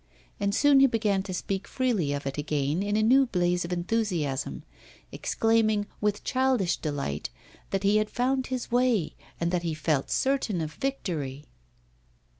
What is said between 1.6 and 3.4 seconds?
freely of it again in a new